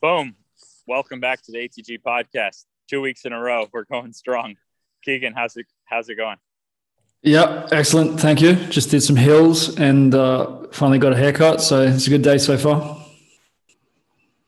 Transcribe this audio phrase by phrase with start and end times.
[0.00, 0.34] Boom.
[0.86, 2.64] Welcome back to the ATG podcast.
[2.88, 3.68] Two weeks in a row.
[3.70, 4.56] We're going strong.
[5.04, 6.38] Keegan, how's it how's it going?
[7.22, 8.18] Yeah, excellent.
[8.18, 8.54] Thank you.
[8.54, 11.60] Just did some hills and uh, finally got a haircut.
[11.60, 13.04] So it's a good day so far.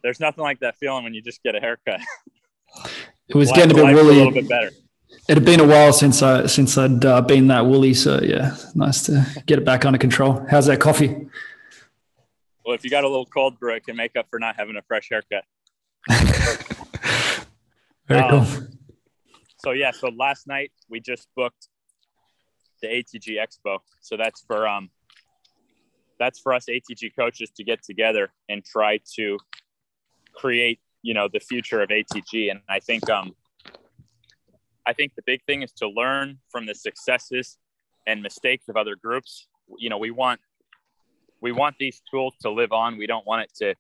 [0.03, 2.01] There's nothing like that feeling when you just get a haircut.
[3.29, 4.15] It was getting a bit woolly.
[4.15, 4.71] A little bit better.
[5.29, 7.93] It had been a while since I since I'd uh, been that woolly.
[7.93, 10.47] So yeah, nice to get it back under control.
[10.51, 11.29] How's that coffee?
[12.65, 14.77] Well, if you got a little cold brew, it can make up for not having
[14.77, 15.45] a fresh haircut.
[18.09, 18.67] Very um, cool.
[19.59, 21.69] So yeah, so last night we just booked
[22.81, 23.79] the ATG Expo.
[24.01, 24.91] So that's for um
[26.19, 29.39] that's for us ATG coaches to get together and try to
[30.35, 32.51] create, you know, the future of ATG.
[32.51, 33.35] And I think um
[34.85, 37.59] I think the big thing is to learn from the successes
[38.07, 39.47] and mistakes of other groups.
[39.79, 40.41] You know, we want
[41.43, 42.97] we want these tools to live on.
[42.97, 43.75] We don't want it to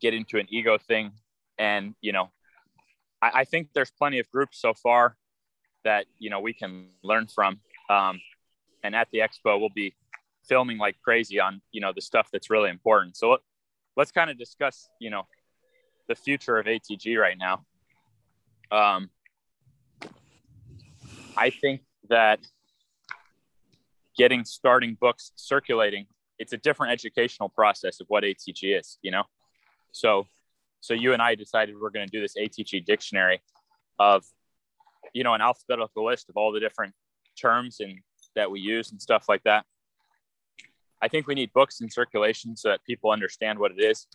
[0.00, 1.12] get into an ego thing.
[1.56, 2.30] And, you know,
[3.22, 5.16] I, I think there's plenty of groups so far
[5.84, 7.60] that, you know, we can learn from.
[7.88, 8.20] Um,
[8.82, 9.94] and at the expo, we'll be
[10.44, 13.16] filming like crazy on, you know, the stuff that's really important.
[13.16, 13.40] So let,
[13.96, 15.22] let's kind of discuss, you know,
[16.08, 17.64] the future of ATG right now.
[18.70, 19.10] Um,
[21.36, 22.40] I think that
[24.16, 26.06] getting starting books circulating,
[26.38, 29.24] it's a different educational process of what ATG is, you know?
[29.92, 30.26] So,
[30.80, 33.42] so you and I decided we're going to do this ATG dictionary
[33.98, 34.24] of,
[35.12, 36.94] you know, an alphabetical list of all the different
[37.40, 37.98] terms and
[38.34, 39.64] that we use and stuff like that.
[41.00, 44.06] I think we need books in circulation so that people understand what it is.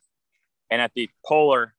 [0.69, 1.73] And at the polar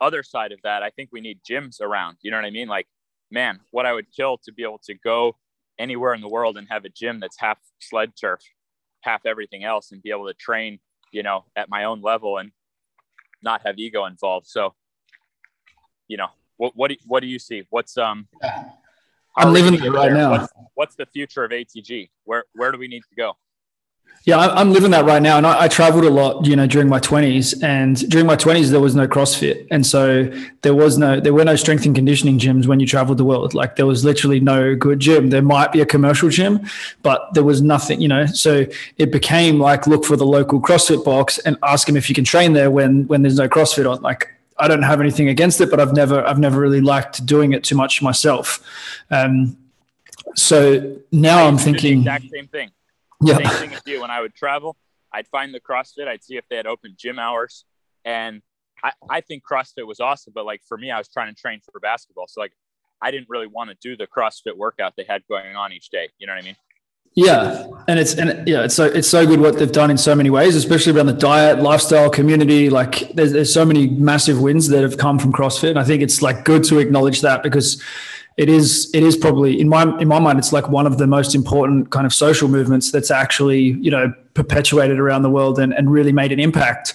[0.00, 2.16] other side of that, I think we need gyms around.
[2.22, 2.68] You know what I mean?
[2.68, 2.86] Like,
[3.30, 5.36] man, what I would kill to be able to go
[5.78, 8.40] anywhere in the world and have a gym that's half sled turf,
[9.02, 10.78] half everything else, and be able to train,
[11.12, 12.52] you know, at my own level and
[13.42, 14.46] not have ego involved.
[14.46, 14.74] So,
[16.08, 17.66] you know, what what do, what do you see?
[17.70, 18.28] What's um?
[19.36, 20.30] I'm living it right now.
[20.30, 22.10] What's, what's the future of ATG?
[22.24, 23.36] Where where do we need to go?
[24.24, 26.88] Yeah, I'm living that right now, and I, I, traveled a lot, you know, during
[26.88, 27.60] my 20s.
[27.60, 31.44] And during my 20s, there was no CrossFit, and so there was no, there were
[31.44, 33.52] no strength and conditioning gyms when you traveled the world.
[33.52, 35.30] Like there was literally no good gym.
[35.30, 36.64] There might be a commercial gym,
[37.02, 38.26] but there was nothing, you know.
[38.26, 38.64] So
[38.96, 42.24] it became like look for the local CrossFit box and ask them if you can
[42.24, 44.02] train there when when there's no CrossFit on.
[44.02, 47.54] Like I don't have anything against it, but I've never I've never really liked doing
[47.54, 48.60] it too much myself.
[49.10, 49.56] Um,
[50.36, 52.70] so now I'm thinking exact same thing
[53.22, 53.36] yeah.
[53.36, 54.00] Same thing as you.
[54.00, 54.76] When I would travel,
[55.12, 56.08] I'd find the CrossFit.
[56.08, 57.64] I'd see if they had open gym hours,
[58.04, 58.42] and
[58.82, 60.32] I, I think CrossFit was awesome.
[60.34, 62.52] But like for me, I was trying to train for basketball, so like
[63.00, 66.08] I didn't really want to do the CrossFit workout they had going on each day.
[66.18, 66.56] You know what I mean?
[67.14, 70.14] Yeah, and it's and yeah, it's so it's so good what they've done in so
[70.14, 72.70] many ways, especially around the diet, lifestyle, community.
[72.70, 75.70] Like there's there's so many massive wins that have come from CrossFit.
[75.70, 77.82] And I think it's like good to acknowledge that because
[78.36, 81.06] it is it is probably in my in my mind it's like one of the
[81.06, 85.74] most important kind of social movements that's actually you know perpetuated around the world and,
[85.74, 86.94] and really made an impact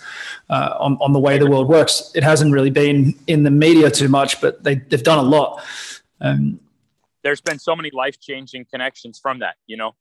[0.50, 2.12] uh, on, on the way the world works.
[2.16, 5.64] It hasn't really been in the media too much but they, they've done a lot.
[6.20, 6.60] Um,
[7.22, 9.96] there's been so many life-changing connections from that you know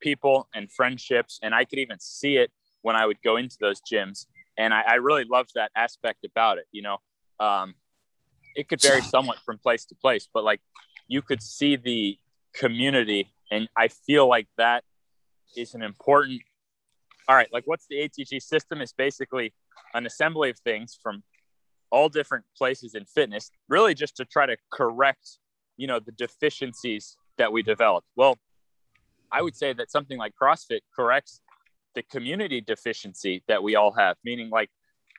[0.00, 2.52] people and friendships and i could even see it
[2.82, 4.26] when i would go into those gyms
[4.58, 6.98] and i, I really loved that aspect about it you know.
[7.40, 7.74] Um,
[8.56, 10.60] it could vary somewhat from place to place, but like
[11.06, 12.18] you could see the
[12.54, 14.82] community, and I feel like that
[15.56, 16.42] is an important.
[17.28, 18.80] All right, like what's the ATG system?
[18.80, 19.52] Is basically
[19.94, 21.22] an assembly of things from
[21.90, 25.38] all different places in fitness, really just to try to correct,
[25.76, 28.08] you know, the deficiencies that we developed.
[28.16, 28.38] Well,
[29.30, 31.40] I would say that something like CrossFit corrects
[31.94, 34.70] the community deficiency that we all have, meaning like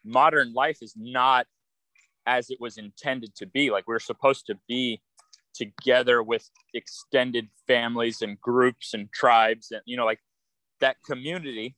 [0.03, 1.47] modern life is not
[2.27, 3.71] as it was intended to be.
[3.71, 5.01] Like we we're supposed to be
[5.55, 10.19] together with extended families and groups and tribes and you know like
[10.81, 11.75] that community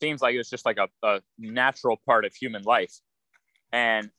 [0.00, 2.94] seems like it's just like a, a natural part of human life.
[3.72, 4.10] And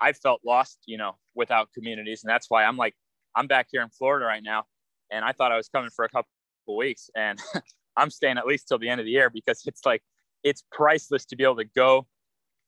[0.00, 2.22] i felt lost you know without communities.
[2.22, 2.94] And that's why i'm like
[3.34, 4.64] i'm back here in florida right now.
[5.10, 6.28] And i thought i was coming for a couple
[6.76, 7.10] weeks.
[7.16, 7.40] And
[7.96, 10.02] i'm staying at least till the end of the year because it's like
[10.44, 12.06] it's priceless to be able to go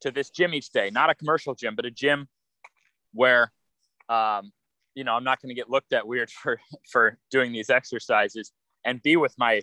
[0.00, 2.28] to this gym each day, not a commercial gym, but a gym
[3.12, 3.52] where,
[4.08, 4.52] um,
[4.94, 6.60] you know, I'm not going to get looked at weird for,
[6.90, 8.52] for doing these exercises
[8.84, 9.62] and be with my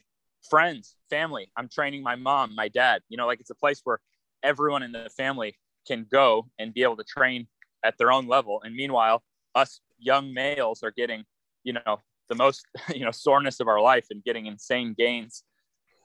[0.49, 1.51] friends, family.
[1.57, 3.99] I'm training my mom, my dad, you know, like it's a place where
[4.43, 7.47] everyone in the family can go and be able to train
[7.83, 8.61] at their own level.
[8.63, 9.23] And meanwhile,
[9.53, 11.23] us young males are getting,
[11.63, 15.43] you know, the most, you know, soreness of our life and getting insane gains.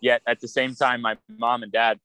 [0.00, 1.98] Yet at the same time, my mom and dad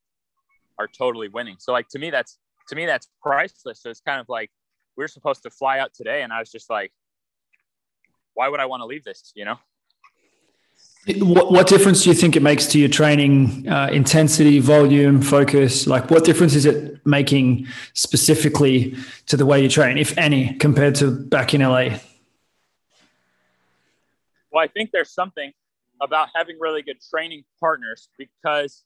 [0.80, 1.56] are totally winning.
[1.60, 2.38] So like to me, that's
[2.70, 3.82] to me that's priceless.
[3.82, 4.52] So it's kind of like
[4.98, 6.92] we are supposed to fly out today, and I was just like,
[8.34, 9.32] why would I want to leave this?
[9.36, 9.58] You know.
[11.20, 15.86] What, what difference do you think it makes to your training uh, intensity, volume, focus?
[15.86, 18.96] Like, what difference is it making specifically
[19.28, 22.00] to the way you train, if any, compared to back in LA?
[24.52, 25.52] Well, I think there's something
[26.02, 28.84] about having really good training partners because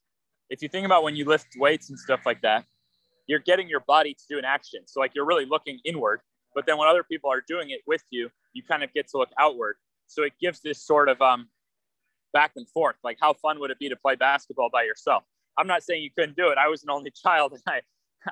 [0.50, 2.66] if you think about when you lift weights and stuff like that,
[3.28, 4.82] you're getting your body to do an action.
[4.86, 6.22] So, like, you're really looking inward.
[6.56, 9.18] But then when other people are doing it with you, you kind of get to
[9.18, 9.76] look outward.
[10.08, 11.50] So it gives this sort of um,
[12.34, 12.96] back and forth.
[13.04, 15.24] Like, how fun would it be to play basketball by yourself?
[15.58, 16.58] I'm not saying you couldn't do it.
[16.58, 17.82] I was an only child and I,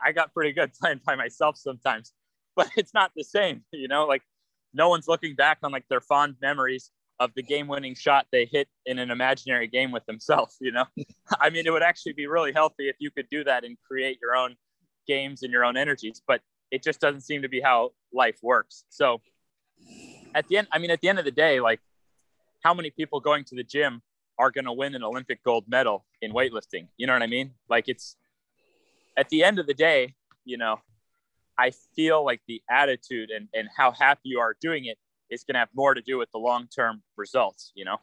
[0.03, 2.13] I got pretty good playing by myself sometimes,
[2.55, 4.23] but it's not the same, you know, like
[4.73, 8.45] no one's looking back on like their fond memories of the game winning shot they
[8.45, 10.85] hit in an imaginary game with themselves, you know?
[11.39, 14.19] I mean, it would actually be really healthy if you could do that and create
[14.21, 14.55] your own
[15.07, 18.83] games and your own energies, but it just doesn't seem to be how life works.
[18.89, 19.21] So
[20.35, 21.79] at the end, I mean, at the end of the day, like
[22.63, 24.01] how many people going to the gym
[24.37, 26.87] are going to win an Olympic gold medal in weightlifting?
[26.97, 27.51] You know what I mean?
[27.69, 28.15] Like it's
[29.17, 30.13] at the end of the day,
[30.45, 30.79] you know,
[31.57, 35.55] I feel like the attitude and, and how happy you are doing it is going
[35.55, 37.97] to have more to do with the long term results, you know?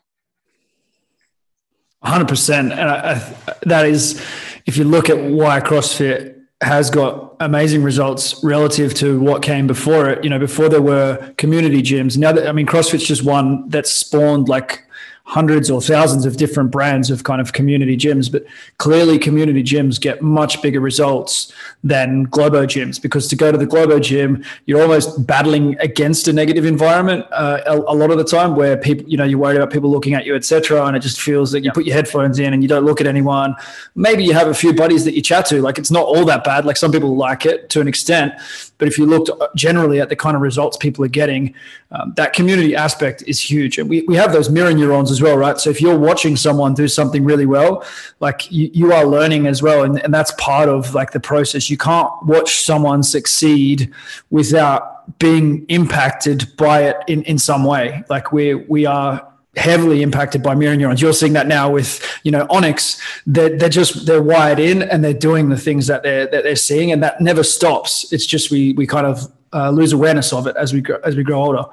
[2.05, 2.59] 100%.
[2.59, 4.21] And I, I, that is,
[4.67, 6.35] if you look at why CrossFit
[6.65, 10.25] has got amazing results relative to what came before it.
[10.25, 12.17] You know, before there were community gyms.
[12.17, 14.85] Now that I mean, CrossFit's just one that spawned like
[15.27, 18.45] hundreds or thousands of different brands of kind of community gyms, but
[18.77, 21.51] clearly community gyms get much bigger results
[21.83, 26.33] than Globo gyms because to go to the Globo gym, you're almost battling against a
[26.33, 29.57] negative environment uh, a, a, lot of the time where people, you know, you're worried
[29.57, 30.85] about people looking at you, etc.
[30.85, 33.07] And it just feels that you put your headphones in and you don't look at
[33.07, 33.57] anyone.
[33.95, 35.63] Maybe you have a few buddies that you chat to.
[35.63, 36.67] Like it's not all that bad.
[36.67, 38.35] Like some people like it to an extent,
[38.79, 41.55] but if you looked generally at the kind of results people are getting,
[41.91, 43.79] um, that community aspect is huge.
[43.79, 45.59] And we, we have those mirror neurons as well, right?
[45.59, 47.85] So if you're watching someone do something really well,
[48.21, 49.85] like you, you are learning as well.
[49.85, 51.71] And, and that's part of like the process.
[51.71, 53.93] You can't watch someone succeed
[54.31, 58.03] without being impacted by it in, in some way.
[58.09, 61.01] Like we, we are heavily impacted by mirror neurons.
[61.01, 63.01] You're seeing that now with, you know, Onyx.
[63.27, 66.57] They're, they're just they're wired in and they're doing the things that they're that they're
[66.57, 68.13] seeing, and that never stops.
[68.13, 71.17] It's just we we kind of uh, lose awareness of it as we grow, as
[71.17, 71.65] we grow older.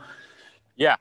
[0.75, 0.97] Yeah,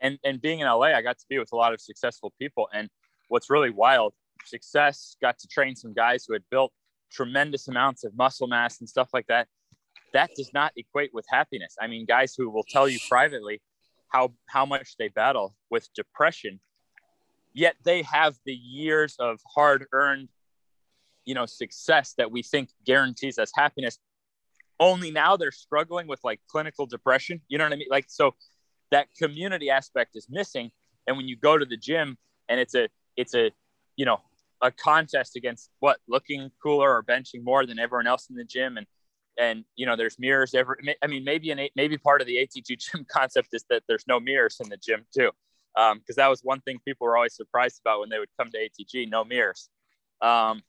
[0.00, 2.68] and and being in LA, I got to be with a lot of successful people,
[2.72, 2.88] and
[3.28, 4.14] what's really wild,
[4.44, 5.16] success.
[5.20, 6.72] Got to train some guys who had built
[7.10, 9.46] tremendous amounts of muscle mass and stuff like that.
[10.12, 11.76] That does not equate with happiness.
[11.80, 13.60] I mean, guys who will tell you privately
[14.14, 16.60] how how much they battle with depression,
[17.52, 20.28] yet they have the years of hard earned,
[21.24, 23.98] you know, success that we think guarantees us happiness.
[24.78, 27.40] Only now they're struggling with like clinical depression.
[27.48, 27.88] You know what I mean?
[27.90, 28.34] Like so
[28.92, 30.70] that community aspect is missing.
[31.08, 32.16] And when you go to the gym
[32.48, 33.50] and it's a it's a
[33.96, 34.20] you know
[34.62, 38.76] a contest against what looking cooler or benching more than everyone else in the gym
[38.76, 38.86] and
[39.38, 42.78] and you know there's mirrors every i mean maybe an maybe part of the atg
[42.78, 45.30] gym concept is that there's no mirrors in the gym too
[45.74, 48.50] because um, that was one thing people were always surprised about when they would come
[48.50, 49.68] to atg no mirrors
[50.20, 50.62] um,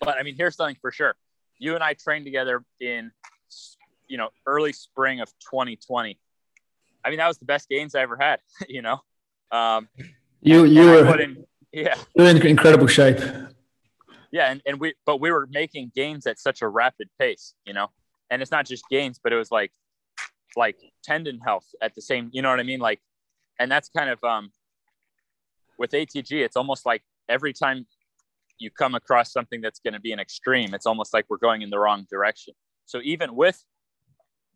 [0.00, 1.14] but i mean here's something for sure
[1.58, 3.10] you and i trained together in
[4.08, 6.18] you know early spring of 2020
[7.04, 9.00] I mean, that was the best gains I ever had, you know?
[9.50, 9.88] Um,
[10.40, 13.18] you, you were, in, yeah, you're in incredible shape.
[14.32, 14.50] Yeah.
[14.50, 17.88] And, and we, but we were making gains at such a rapid pace, you know?
[18.30, 19.72] And it's not just gains, but it was like,
[20.56, 22.80] like tendon health at the same, you know what I mean?
[22.80, 23.00] Like,
[23.58, 24.50] and that's kind of, um,
[25.78, 27.86] with ATG, it's almost like every time
[28.58, 31.62] you come across something that's going to be an extreme, it's almost like we're going
[31.62, 32.54] in the wrong direction.
[32.86, 33.62] So even with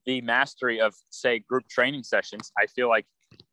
[0.06, 3.04] the mastery of say group training sessions i feel like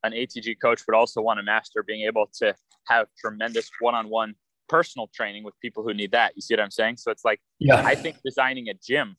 [0.03, 2.55] an atg coach would also want to master being able to
[2.87, 4.33] have tremendous one-on-one
[4.67, 6.33] personal training with people who need that.
[6.35, 6.97] You see what i'm saying?
[6.97, 7.83] So it's like yeah.
[7.85, 9.17] I think designing a gym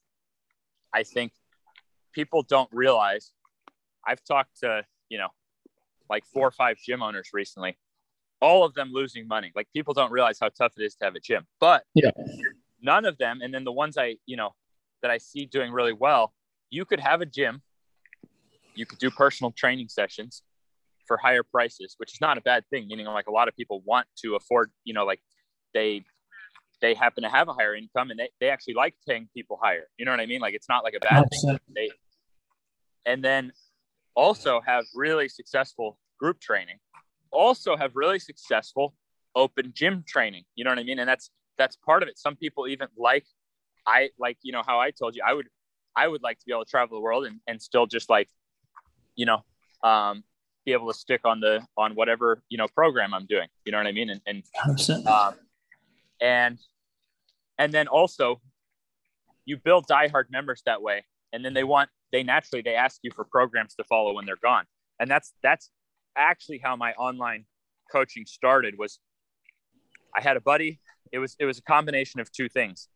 [0.92, 1.32] i think
[2.12, 3.32] people don't realize
[4.06, 5.28] i've talked to you know
[6.08, 7.76] like four or five gym owners recently
[8.40, 9.50] all of them losing money.
[9.56, 11.46] Like people don't realize how tough it is to have a gym.
[11.60, 12.10] But yeah.
[12.82, 14.50] none of them and then the ones i you know
[15.00, 16.34] that i see doing really well
[16.74, 17.62] you could have a gym,
[18.74, 20.42] you could do personal training sessions
[21.06, 22.88] for higher prices, which is not a bad thing.
[22.88, 25.20] Meaning, like a lot of people want to afford, you know, like
[25.74, 26.04] they
[26.80, 29.86] they happen to have a higher income and they, they actually like paying people higher.
[29.96, 30.40] You know what I mean?
[30.40, 31.30] Like it's not like a bad 100%.
[31.30, 31.58] thing.
[31.74, 31.90] They,
[33.06, 33.52] and then
[34.14, 36.76] also have really successful group training.
[37.30, 38.94] Also have really successful
[39.34, 40.44] open gym training.
[40.56, 40.98] You know what I mean?
[40.98, 42.18] And that's that's part of it.
[42.18, 43.24] Some people even like
[43.86, 45.48] I like, you know, how I told you, I would,
[45.96, 48.28] I would like to be able to travel the world and, and still just like,
[49.14, 49.44] you know,
[49.82, 50.24] um,
[50.64, 53.78] be able to stick on the, on whatever, you know, program I'm doing, you know
[53.78, 54.10] what I mean?
[54.10, 55.34] And, and, um,
[56.24, 56.58] and,
[57.58, 58.40] and then also
[59.44, 61.04] you build diehard members that way.
[61.34, 64.36] And then they want, they naturally, they ask you for programs to follow when they're
[64.42, 64.64] gone.
[64.98, 65.70] And that's, that's
[66.16, 67.44] actually how my online
[67.92, 68.98] coaching started was
[70.16, 70.80] I had a buddy.
[71.12, 72.88] It was, it was a combination of two things.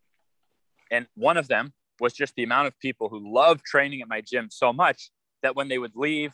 [0.90, 4.23] And one of them was just the amount of people who loved training at my
[4.23, 5.11] gym so much
[5.42, 6.32] that when they would leave,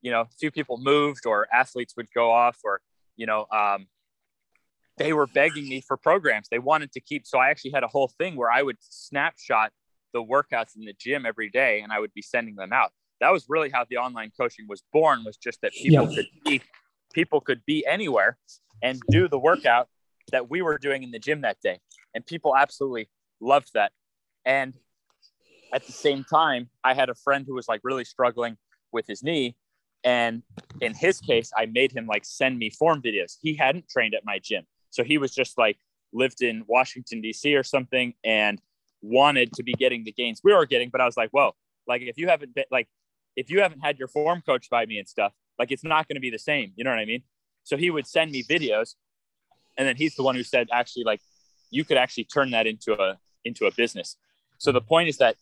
[0.00, 2.80] you know, a few people moved or athletes would go off or,
[3.16, 3.88] you know, um,
[5.00, 7.26] they were begging me for programs they wanted to keep.
[7.26, 9.72] So I actually had a whole thing where I would snapshot
[10.12, 12.90] the workouts in the gym every day and I would be sending them out.
[13.20, 16.16] That was really how the online coaching was born was just that people yeah.
[16.16, 16.62] could be
[17.14, 18.36] people could be anywhere
[18.82, 19.88] and do the workout
[20.32, 21.80] that we were doing in the gym that day.
[22.14, 23.08] And people absolutely
[23.40, 23.92] loved that.
[24.44, 24.74] And
[25.72, 28.58] at the same time, I had a friend who was like really struggling
[28.92, 29.56] with his knee.
[30.04, 30.42] And
[30.82, 33.38] in his case, I made him like send me form videos.
[33.40, 34.66] He hadn't trained at my gym.
[34.90, 35.78] So he was just like
[36.12, 37.54] lived in Washington, D.C.
[37.54, 38.60] or something and
[39.02, 40.90] wanted to be getting the gains we were getting.
[40.90, 41.54] But I was like, whoa,
[41.86, 42.88] like if you haven't been like,
[43.36, 46.16] if you haven't had your form coached by me and stuff, like it's not going
[46.16, 46.72] to be the same.
[46.76, 47.22] You know what I mean?
[47.64, 48.94] So he would send me videos.
[49.78, 51.20] And then he's the one who said, actually, like,
[51.70, 54.16] you could actually turn that into a into a business.
[54.58, 55.36] So the point is that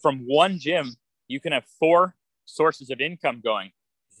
[0.00, 0.96] from one gym,
[1.28, 2.14] you can have four
[2.44, 3.72] sources of income going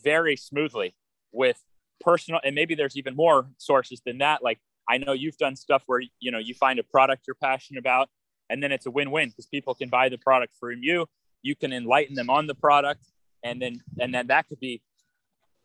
[0.02, 0.94] very smoothly
[1.32, 1.62] with
[2.00, 4.42] personal, and maybe there's even more sources than that.
[4.42, 7.80] Like I know you've done stuff where you know you find a product you're passionate
[7.80, 8.08] about,
[8.48, 11.06] and then it's a win-win because people can buy the product from you.
[11.42, 13.06] You can enlighten them on the product,
[13.44, 14.82] and then and then that could be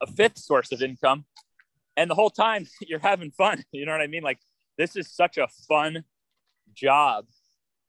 [0.02, 1.26] a fifth source of income.
[1.98, 3.64] And the whole time you're having fun.
[3.72, 4.24] You know what I mean?
[4.24, 4.40] Like
[4.78, 6.04] this is such a fun
[6.74, 7.26] job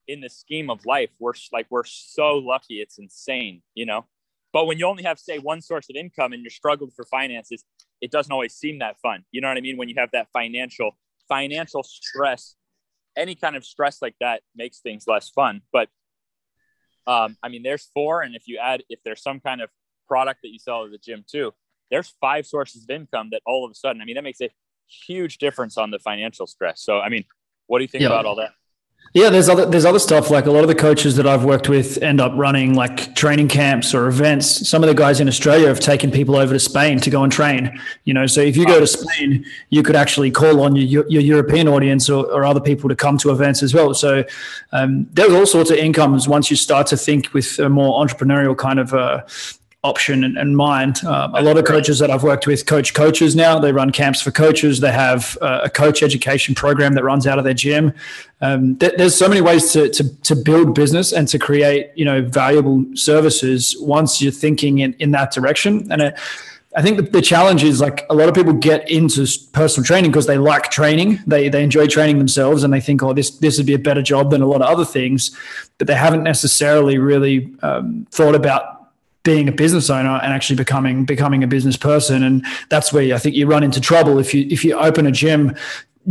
[0.08, 4.04] in the scheme of life we're like we're so lucky it's insane you know
[4.52, 7.64] but when you only have say one source of income and you're struggling for finances
[8.00, 9.24] it doesn't always seem that fun.
[9.32, 9.76] You know what i mean?
[9.76, 10.96] When you have that financial
[11.28, 12.54] financial stress
[13.16, 15.62] any kind of stress like that makes things less fun.
[15.72, 15.88] But
[17.06, 19.70] um, i mean there's four and if you add if there's some kind of
[20.08, 21.52] product that you sell at the gym too
[21.90, 24.50] there's five sources of income that all of a sudden i mean that makes a
[25.06, 26.82] huge difference on the financial stress.
[26.82, 27.24] So i mean
[27.66, 28.08] what do you think yeah.
[28.08, 28.52] about all that
[29.12, 31.68] yeah, there's other there's other stuff like a lot of the coaches that I've worked
[31.68, 34.68] with end up running like training camps or events.
[34.68, 37.32] Some of the guys in Australia have taken people over to Spain to go and
[37.32, 37.80] train.
[38.04, 41.22] You know, so if you go to Spain, you could actually call on your your
[41.22, 43.94] European audience or, or other people to come to events as well.
[43.94, 44.25] So
[44.72, 48.56] um, there's all sorts of incomes once you start to think with a more entrepreneurial
[48.56, 49.22] kind of uh,
[49.86, 51.00] option in mind.
[51.04, 53.58] Uh, a lot of coaches that I've worked with coach coaches now.
[53.58, 54.80] They run camps for coaches.
[54.80, 57.92] They have uh, a coach education program that runs out of their gym.
[58.40, 62.04] Um, th- there's so many ways to, to, to build business and to create you
[62.04, 65.90] know valuable services once you're thinking in, in that direction.
[65.90, 66.18] And it,
[66.76, 70.10] I think the, the, challenge is like a lot of people get into personal training
[70.10, 71.20] because they like training.
[71.26, 74.02] They they enjoy training themselves and they think, oh, this this would be a better
[74.02, 75.34] job than a lot of other things,
[75.78, 78.75] but they haven't necessarily really um, thought about
[79.26, 83.18] being a business owner and actually becoming becoming a business person and that's where I
[83.18, 85.54] think you run into trouble if you if you open a gym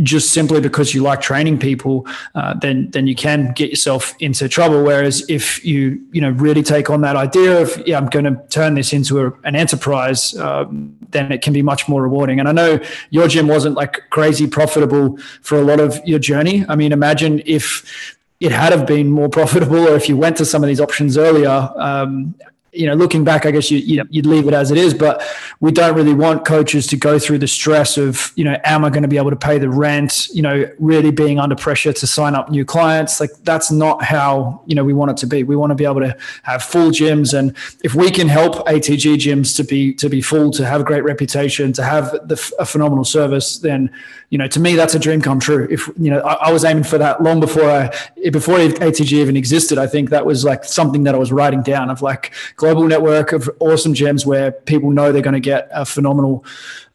[0.02, 4.48] just simply because you like training people, uh, then then you can get yourself into
[4.48, 4.82] trouble.
[4.84, 8.36] Whereas if you you know really take on that idea of yeah, I'm going to
[8.48, 12.40] turn this into a, an enterprise, um, then it can be much more rewarding.
[12.40, 12.78] And I know
[13.10, 16.64] your gym wasn't like crazy profitable for a lot of your journey.
[16.68, 20.44] I mean, imagine if it had have been more profitable, or if you went to
[20.44, 21.70] some of these options earlier.
[21.76, 22.34] Um,
[22.76, 25.22] you know, looking back, I guess you, you, would leave it as it is, but
[25.60, 28.90] we don't really want coaches to go through the stress of, you know, am I
[28.90, 30.28] going to be able to pay the rent?
[30.32, 33.20] You know, really being under pressure to sign up new clients.
[33.20, 35.42] Like that's not how, you know, we want it to be.
[35.42, 37.36] We want to be able to have full gyms.
[37.36, 40.84] And if we can help ATG gyms to be, to be full, to have a
[40.84, 43.90] great reputation, to have the, a phenomenal service, then,
[44.30, 45.66] you know, to me, that's a dream come true.
[45.70, 47.94] If, you know, I, I was aiming for that long before I,
[48.30, 49.78] before ATG even existed.
[49.78, 52.32] I think that was like something that I was writing down of like,
[52.66, 56.44] global network of awesome gyms where people know they're going to get a phenomenal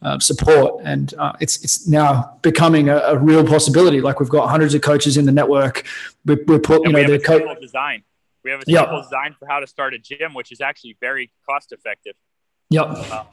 [0.01, 4.01] uh, support, and uh, it's it's now becoming a, a, real possibility.
[4.01, 5.85] Like we've got hundreds of coaches in the network.
[6.25, 8.03] We, we put you know the co- design.
[8.43, 9.03] We have a simple yep.
[9.03, 12.15] design for how to start a gym, which is actually very cost effective.
[12.69, 12.85] Yep.
[12.89, 13.23] Uh,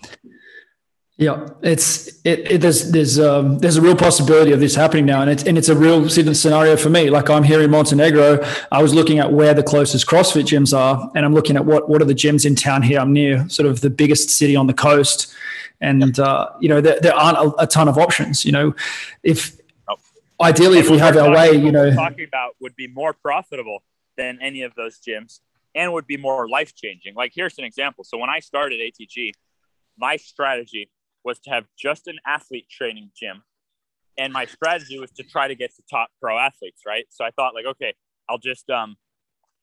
[1.19, 5.21] yeah, it's it, it, there's there's um, there's a real possibility of this happening now,
[5.21, 7.11] and it's and it's a real scenario for me.
[7.11, 8.39] Like I'm here in Montenegro,
[8.71, 11.89] I was looking at where the closest CrossFit gyms are, and I'm looking at what
[11.89, 13.01] what are the gyms in town here.
[13.01, 15.35] I'm near sort of the biggest city on the coast,
[15.81, 18.45] and uh, you know there, there aren't a, a, ton of options.
[18.45, 18.75] You know,
[19.25, 19.61] if
[20.41, 23.83] ideally, if we have our way, you know, talking about would be more profitable
[24.17, 25.41] than any of those gyms
[25.75, 27.17] and would be more life changing.
[27.17, 28.05] Like here's an example.
[28.05, 29.33] So when I started ATG,
[29.97, 30.89] my strategy
[31.25, 33.43] was to have just an athlete training gym.
[34.19, 37.05] And my strategy was to try to get to top pro athletes, right?
[37.11, 37.95] So I thought like, okay,
[38.29, 38.97] I'll just um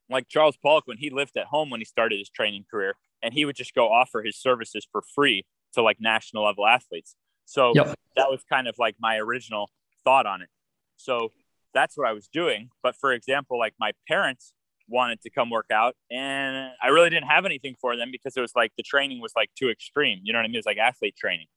[0.09, 3.33] like Charles Poliquin when he lived at home when he started his training career and
[3.33, 7.15] he would just go offer his services for free to like national level athletes.
[7.45, 7.95] So yep.
[8.15, 9.69] that was kind of like my original
[10.03, 10.50] thought on it.
[10.97, 11.31] So
[11.74, 12.69] that's what I was doing.
[12.81, 14.53] But for example, like my parents
[14.87, 18.41] wanted to come work out and I really didn't have anything for them because it
[18.41, 20.19] was like the training was like too extreme.
[20.23, 20.57] You know what I mean?
[20.57, 21.47] it's like athlete training.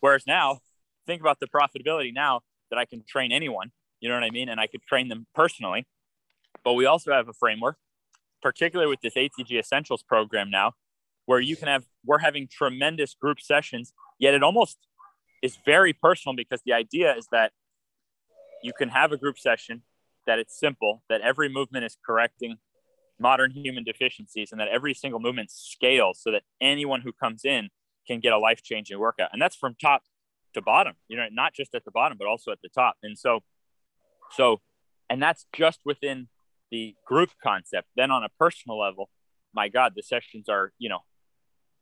[0.00, 0.58] Whereas now,
[1.06, 4.48] think about the profitability now that I can train anyone, you know what I mean?
[4.48, 5.86] And I could train them personally.
[6.62, 7.76] But we also have a framework,
[8.42, 10.72] particularly with this ATG Essentials program now,
[11.26, 14.78] where you can have, we're having tremendous group sessions, yet it almost
[15.42, 17.52] is very personal because the idea is that
[18.62, 19.82] you can have a group session
[20.26, 22.56] that it's simple, that every movement is correcting
[23.18, 27.70] modern human deficiencies, and that every single movement scales so that anyone who comes in
[28.06, 29.30] can get a life changing workout.
[29.32, 30.02] And that's from top
[30.54, 32.96] to bottom, you know, not just at the bottom, but also at the top.
[33.02, 33.40] And so,
[34.30, 34.60] so,
[35.10, 36.28] and that's just within
[36.70, 37.88] the group concept.
[37.96, 39.10] Then on a personal level,
[39.52, 41.00] my God, the sessions are, you know,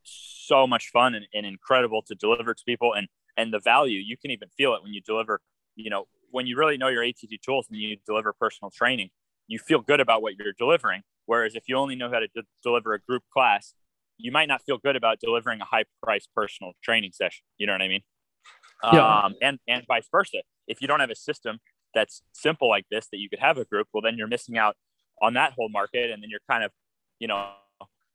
[0.04, 2.92] so much fun and, and incredible to deliver to people.
[2.94, 5.40] And, and the value, you can even feel it when you deliver,
[5.76, 9.10] you know, when you really know your ATG tools and you deliver personal training,
[9.48, 11.02] you feel good about what you're delivering.
[11.26, 13.74] Whereas if you only know how to de- deliver a group class,
[14.18, 17.44] you might not feel good about delivering a high price personal training session.
[17.58, 18.02] You know what I mean?
[18.92, 19.20] Yeah.
[19.20, 20.38] Um, and, and vice versa.
[20.66, 21.58] If you don't have a system
[21.94, 24.76] that's simple like this, that you could have a group, well, then you're missing out
[25.20, 26.10] on that whole market.
[26.10, 26.72] And then you're kind of,
[27.18, 27.50] you know,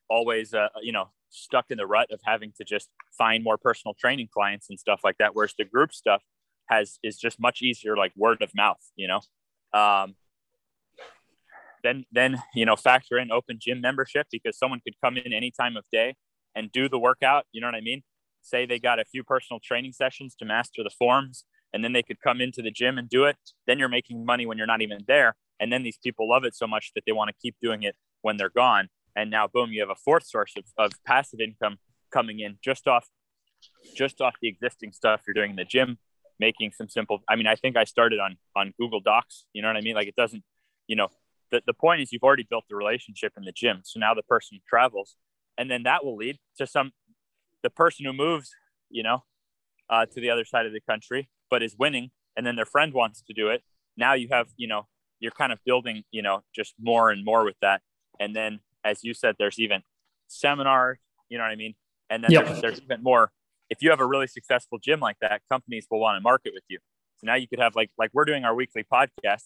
[0.10, 3.94] always, uh, you know, stuck in the rut of having to just find more personal
[3.94, 5.36] training clients and stuff like that.
[5.36, 6.24] Whereas the group stuff,
[6.70, 9.22] has is just much easier like word of mouth you know
[9.74, 10.16] um,
[11.84, 15.52] then then you know factor in open gym membership because someone could come in any
[15.52, 16.16] time of day
[16.56, 18.04] and do the workout you know what i mean?
[18.42, 22.04] Say they got a few personal training sessions to master the forms and then they
[22.04, 24.82] could come into the gym and do it then you're making money when you're not
[24.82, 25.36] even there.
[25.60, 27.96] And then these people love it so much that they want to keep doing it
[28.22, 28.90] when they're gone.
[29.16, 31.78] And now boom you have a fourth source of, of passive income
[32.12, 33.08] coming in just off
[33.96, 35.22] just off the existing stuff.
[35.28, 35.98] You're doing in the gym
[36.40, 39.68] making some simple i mean i think i started on on google docs you know
[39.70, 39.96] what i mean?
[39.96, 40.44] Like it doesn't
[40.88, 41.10] you know
[41.52, 44.24] the, the point is you've already built the relationship in the gym so now the
[44.24, 45.16] person travels
[45.58, 46.92] and then that will lead to some
[47.64, 48.52] the person who moves
[48.90, 49.24] you know
[49.90, 52.94] uh, to the other side of the country but is winning and then their friend
[52.94, 53.64] wants to do it
[53.96, 54.88] now you have you know
[55.20, 57.82] you're kind of building you know just more and more with that
[58.20, 59.82] and then as you said there's even
[60.28, 61.74] seminar you know what i mean
[62.10, 62.46] and then yep.
[62.46, 63.32] there's, there's even more
[63.70, 66.64] if you have a really successful gym like that, companies will want to market with
[66.68, 66.80] you.
[67.18, 69.46] So now you could have like like we're doing our weekly podcast.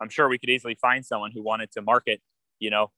[0.00, 2.20] I'm sure we could easily find someone who wanted to market,
[2.58, 2.90] you know,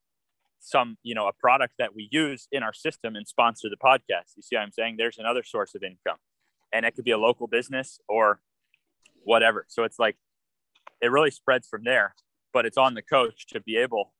[0.60, 4.36] some, you know, a product that we use in our system and sponsor the podcast.
[4.36, 4.96] You see what I'm saying?
[4.98, 6.18] There's another source of income.
[6.72, 8.40] And it could be a local business or
[9.24, 9.64] whatever.
[9.68, 10.16] So it's like
[11.00, 12.14] it really spreads from there,
[12.52, 14.12] but it's on the coach to be able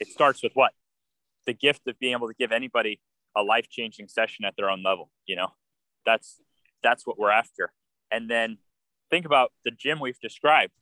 [0.00, 0.72] it starts with what?
[1.46, 3.00] The gift of being able to give anybody
[3.36, 5.48] a life-changing session at their own level, you know?
[6.04, 6.40] that's
[6.82, 7.72] that's what we're after
[8.10, 8.58] and then
[9.10, 10.72] think about the gym we've described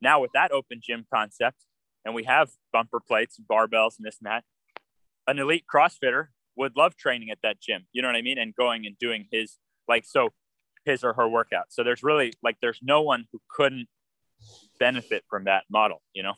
[0.00, 1.58] now with that open gym concept
[2.04, 4.44] and we have bumper plates barbells and this and that
[5.26, 8.54] an elite crossfitter would love training at that gym you know what i mean and
[8.54, 10.30] going and doing his like so
[10.84, 13.88] his or her workout so there's really like there's no one who couldn't
[14.78, 16.34] benefit from that model you know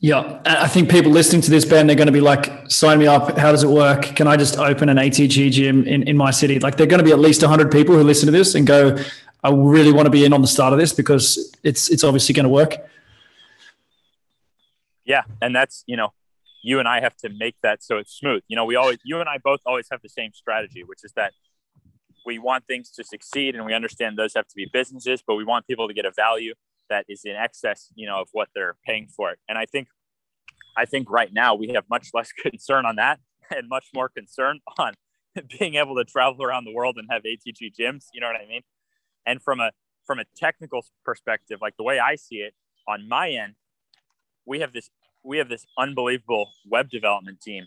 [0.00, 3.06] yeah, I think people listening to this, Ben, they're going to be like, sign me
[3.06, 3.38] up.
[3.38, 4.02] How does it work?
[4.02, 6.58] Can I just open an ATG gym in, in my city?
[6.58, 8.98] Like, they're going to be at least 100 people who listen to this and go,
[9.42, 12.34] I really want to be in on the start of this because it's it's obviously
[12.34, 12.76] going to work.
[15.04, 16.12] Yeah, and that's you know,
[16.62, 18.42] you and I have to make that so it's smooth.
[18.48, 21.12] You know, we always, you and I both always have the same strategy, which is
[21.16, 21.32] that
[22.24, 25.44] we want things to succeed, and we understand those have to be businesses, but we
[25.44, 26.54] want people to get a value
[26.88, 29.38] that is in excess, you know, of what they're paying for it.
[29.48, 29.88] And I think,
[30.76, 33.18] I think right now we have much less concern on that
[33.50, 34.94] and much more concern on
[35.58, 38.06] being able to travel around the world and have ATG gyms.
[38.12, 38.62] You know what I mean?
[39.26, 39.72] And from a
[40.06, 42.54] from a technical perspective, like the way I see it
[42.88, 43.54] on my end,
[44.44, 44.90] we have this
[45.24, 47.66] we have this unbelievable web development team.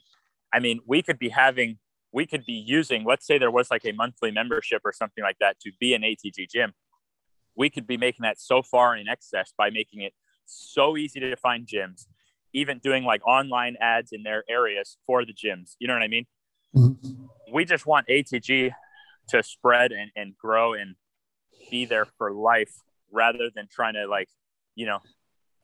[0.54, 1.78] I mean, we could be having
[2.12, 5.38] we could be using let's say there was like a monthly membership or something like
[5.40, 6.74] that to be an ATG gym
[7.56, 10.14] we could be making that so far in excess by making it
[10.46, 12.06] so easy to find gyms,
[12.54, 15.76] even doing like online ads in their areas for the gyms.
[15.80, 16.26] You know what I mean?
[16.76, 17.26] Mm-hmm.
[17.54, 18.72] We just want ATG
[19.30, 20.96] to spread and, and grow and
[21.70, 22.74] be there for life
[23.12, 24.30] rather than trying to like,
[24.76, 25.00] you know,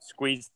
[0.00, 0.50] squeeze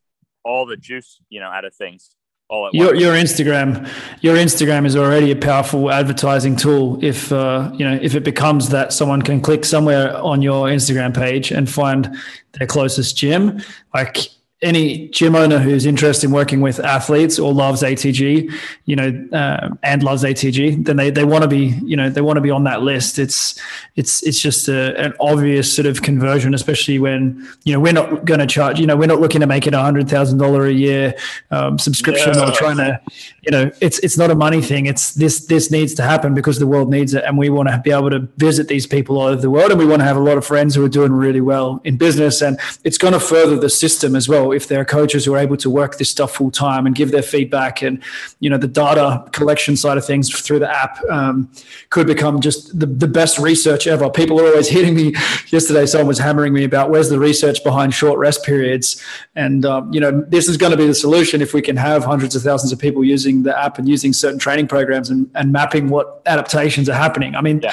[0.44, 2.16] all the juice, you know, out of things
[2.48, 3.00] all at your, once.
[3.00, 3.88] your Instagram,
[4.20, 7.02] your Instagram is already a powerful advertising tool.
[7.04, 11.14] If uh, you know, if it becomes that someone can click somewhere on your Instagram
[11.14, 12.16] page and find
[12.52, 13.61] their closest gym,
[13.94, 14.28] like
[14.66, 18.52] any gym owner who's interested in working with athletes or loves ATG,
[18.85, 22.20] you know, uh, and loves ATG, then they, they want to be, you know, they
[22.20, 23.18] want to be on that list.
[23.18, 23.61] It's
[23.94, 28.24] it's it's just a, an obvious sort of conversion, especially when you know we're not
[28.24, 30.66] going to charge, you know, we're not looking to make it a hundred thousand dollar
[30.66, 31.14] a year
[31.50, 32.48] um, subscription yeah.
[32.48, 33.00] or trying to,
[33.42, 34.87] you know, it's it's not a money thing.
[34.87, 37.81] It's this this needs to happen because the world needs it, and we want to
[37.85, 40.16] be able to visit these people all over the world, and we want to have
[40.16, 43.20] a lot of friends who are doing really well in business, and it's going to
[43.20, 46.10] further the system as well if there are coaches who are able to work this
[46.10, 48.02] stuff full time and give their feedback and
[48.40, 51.50] you know the data collection side of things through the app um,
[51.90, 54.10] could become just the, the best research ever.
[54.10, 55.14] People are always hitting me.
[55.48, 59.02] Yesterday someone was hammering me about where's the research behind short rest periods?
[59.34, 62.04] And um, you know this is going to be the solution if we can have
[62.04, 65.52] hundreds of thousands of people using the app and using certain training programs and, and
[65.52, 67.36] mapping what adaptations are happening.
[67.36, 67.72] I mean yeah.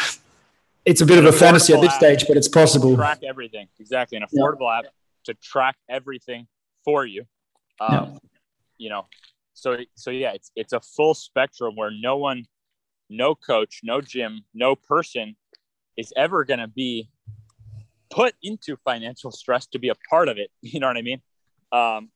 [0.86, 2.96] it's a bit of a fantasy at this stage but it's possible.
[2.96, 3.68] Track everything.
[3.80, 4.18] Exactly.
[4.18, 4.80] An affordable yeah.
[4.80, 4.86] app
[5.26, 6.48] to track everything
[6.84, 7.24] for you.
[7.80, 8.18] Um, yeah.
[8.78, 9.06] You know,
[9.54, 12.46] so so yeah, it's it's a full spectrum where no one,
[13.10, 15.36] no coach, no gym, no person
[15.98, 17.10] is ever going to be
[18.10, 20.50] put into financial stress to be a part of it.
[20.62, 21.22] You know what I mean?
[21.72, 22.10] Um,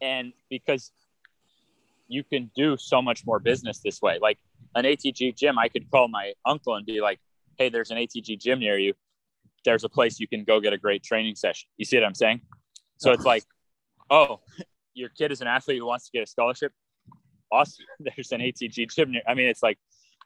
[0.00, 0.92] and because
[2.08, 4.18] you can do so much more business this way.
[4.20, 4.38] Like
[4.74, 7.18] an ATG gym, I could call my uncle and be like,
[7.58, 8.94] "Hey, there's an ATG gym near you.
[9.64, 12.14] There's a place you can go get a great training session." You see what I'm
[12.14, 12.40] saying?
[13.04, 13.44] So it's like,
[14.08, 14.40] oh,
[14.94, 16.72] your kid is an athlete who wants to get a scholarship.
[17.52, 17.84] Awesome.
[18.00, 19.12] There's an ATG gym.
[19.12, 19.20] Near.
[19.28, 19.78] I mean, it's like,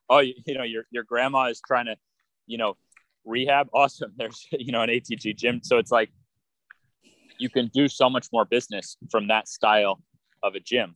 [0.08, 1.96] oh, you, you know, your your grandma is trying to,
[2.46, 2.76] you know,
[3.24, 3.68] rehab.
[3.74, 4.12] Awesome.
[4.16, 5.60] There's you know an ATG gym.
[5.64, 6.10] So it's like,
[7.40, 10.00] you can do so much more business from that style
[10.44, 10.94] of a gym.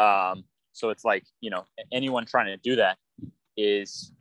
[0.00, 1.62] Um, so it's like, you know,
[1.92, 2.98] anyone trying to do that
[3.56, 4.12] is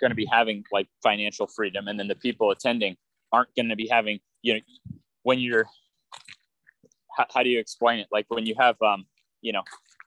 [0.00, 2.96] going to be having like financial freedom, and then the people attending
[3.30, 4.60] aren't going to be having, you know,
[5.22, 5.66] when you're
[7.16, 8.08] how, how do you explain it?
[8.10, 9.06] Like when you have, um,
[9.40, 9.62] you know,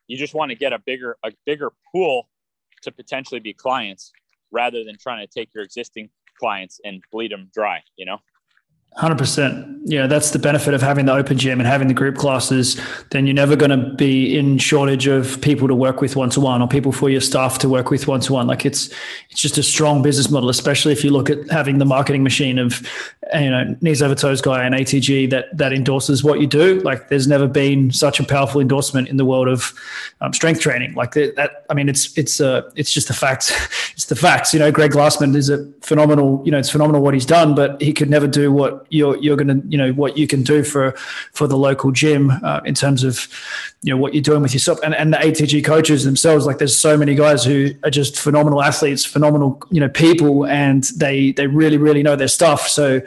[0.06, 2.28] you just want to get a bigger, a bigger pool
[2.82, 4.12] to potentially be clients
[4.50, 8.18] rather than trying to take your existing clients and bleed them dry, you know?
[8.94, 9.78] Hundred percent.
[9.84, 12.78] Yeah, that's the benefit of having the open gym and having the group classes.
[13.10, 16.40] Then you're never going to be in shortage of people to work with one to
[16.40, 18.46] one or people for your staff to work with one to one.
[18.46, 18.92] Like it's
[19.30, 22.58] it's just a strong business model, especially if you look at having the marketing machine
[22.58, 22.86] of
[23.32, 26.80] you know knees over toes guy and ATG that that endorses what you do.
[26.80, 29.72] Like there's never been such a powerful endorsement in the world of
[30.20, 30.94] um, strength training.
[30.94, 33.50] Like that, I mean, it's it's uh it's just the facts.
[33.92, 34.52] it's the facts.
[34.52, 36.42] You know, Greg Glassman is a phenomenal.
[36.44, 39.36] You know, it's phenomenal what he's done, but he could never do what you're you're
[39.36, 40.92] going to you know what you can do for
[41.32, 43.28] for the local gym uh, in terms of
[43.82, 44.78] you know what you're doing with yourself.
[44.82, 48.62] And, and the ATG coaches themselves like there's so many guys who are just phenomenal
[48.62, 52.68] athletes phenomenal you know people and they they really really know their stuff.
[52.68, 53.00] So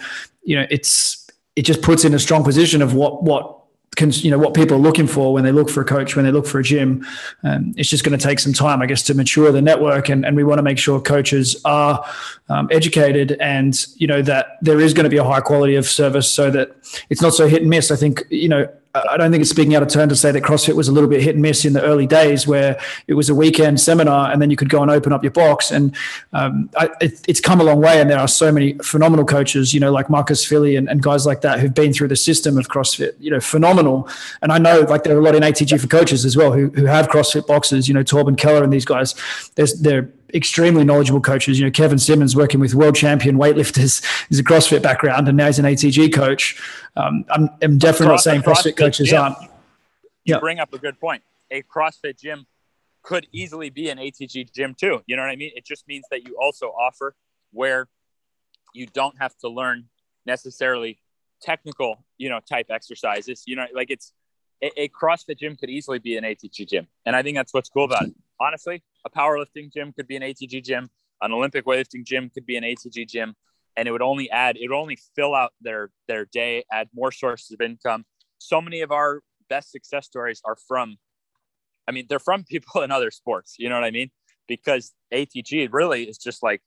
[0.44, 3.61] you know it's it just puts in a strong position of what what
[4.00, 6.32] you know what people are looking for when they look for a coach when they
[6.32, 7.06] look for a gym
[7.44, 10.26] um, it's just going to take some time i guess to mature the network and,
[10.26, 12.04] and we want to make sure coaches are
[12.50, 15.86] um, educated and you know that there is going to be a high quality of
[15.86, 16.76] service so that
[17.10, 17.92] it's not so hit and miss.
[17.92, 20.44] I think you know I don't think it's speaking out of turn to say that
[20.44, 23.30] CrossFit was a little bit hit and miss in the early days, where it was
[23.30, 25.72] a weekend seminar and then you could go and open up your box.
[25.72, 25.96] And
[26.34, 29.74] um, I, it, it's come a long way, and there are so many phenomenal coaches,
[29.74, 32.60] you know, like Marcus Filly and, and, guys like that who've been through the system
[32.60, 34.08] of CrossFit, you know, phenomenal.
[34.44, 36.70] And I know like there are a lot in ATG for coaches as well who
[36.70, 39.16] who have CrossFit boxes, you know, Torben Keller and these guys.
[39.56, 41.60] There's they're extremely knowledgeable coaches.
[41.60, 45.48] You know, Kevin Simmons working with world champion weightlifters is a CrossFit background, and now
[45.48, 46.62] he's an ATG coach.
[46.96, 49.38] Um, I'm, I'm, definitely not saying CrossFit, CrossFit coaches gym, aren't.
[50.26, 51.24] You bring up a good point.
[51.50, 52.46] A CrossFit gym
[53.04, 55.02] could easily be an ATG gym too.
[55.06, 55.52] You know what I mean?
[55.56, 57.16] It just means that you also offer
[57.52, 57.88] where
[58.74, 59.86] you don't have to learn
[60.26, 61.00] necessarily
[61.42, 63.44] technical, you know, type exercises.
[63.48, 64.14] You know, like it's
[64.62, 67.70] a, a CrossFit gym could easily be an ATG gym, and I think that's what's
[67.70, 68.14] cool about it.
[68.40, 70.90] Honestly, a powerlifting gym could be an ATG gym,
[71.22, 73.36] an Olympic weightlifting gym could be an ATG gym,
[73.78, 77.12] and it would only add, it would only fill out their their day, add more
[77.12, 78.06] sources of income.
[78.38, 80.98] So many of our best success stories are from,
[81.88, 83.56] I mean, they're from people in other sports.
[83.60, 84.12] You know what I mean?
[84.48, 86.62] Because ATG really is just like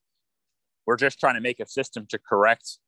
[0.86, 2.78] we're just trying to make a system to correct,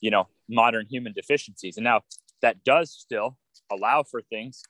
[0.00, 2.02] you know, modern human deficiencies, and now
[2.42, 3.36] that does still
[3.70, 4.62] allow for things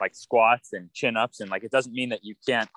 [0.00, 2.68] like squats and chin ups, and like it doesn't mean that you can't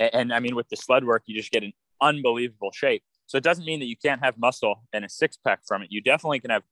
[0.00, 3.02] and, and I mean, with the sled work, you just get an unbelievable shape.
[3.26, 5.88] So it doesn't mean that you can't have muscle and a six pack from it.
[5.90, 6.62] You definitely can have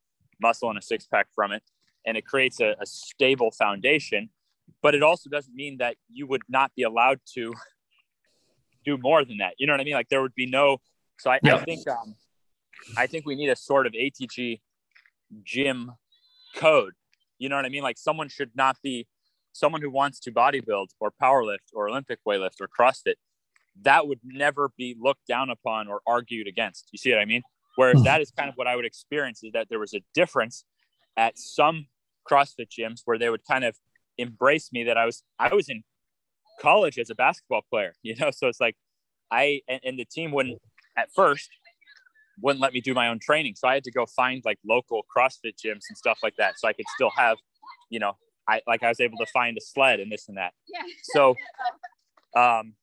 [0.41, 1.63] muscle and a six pack from it.
[2.07, 4.31] And it creates a, a stable foundation.
[4.83, 7.55] But it also doesn't mean that you would not be allowed to
[8.85, 9.55] do more than that.
[9.59, 9.95] You know what I mean?
[9.95, 10.79] Like there would be no.
[11.19, 11.57] So I, yeah.
[11.57, 12.17] I think um,
[12.97, 14.61] I think we need a sort of ATG
[15.45, 15.93] gym
[16.57, 16.95] code.
[17.39, 17.83] You know what I mean?
[17.83, 19.07] Like someone should not be
[19.53, 23.15] someone who wants to bodybuild or powerlift or Olympic weightlift or CrossFit.
[23.83, 26.89] That would never be looked down upon or argued against.
[26.93, 27.43] You see what I mean?
[27.77, 28.03] Where hmm.
[28.03, 30.65] that is kind of what I would experience is that there was a difference
[31.17, 31.87] at some
[32.31, 33.77] CrossFit gyms where they would kind of
[34.19, 35.83] embrace me that I was I was in
[36.61, 38.31] college as a basketball player, you know.
[38.31, 38.77] So it's like
[39.31, 40.61] I and, and the team wouldn't
[40.97, 41.49] at first
[42.41, 43.55] wouldn't let me do my own training.
[43.57, 46.59] So I had to go find like local CrossFit gyms and stuff like that.
[46.59, 47.37] So I could still have,
[47.91, 48.17] you know,
[48.49, 50.53] I like I was able to find a sled and this and that.
[50.67, 50.83] Yeah.
[51.15, 51.35] So
[52.37, 52.75] um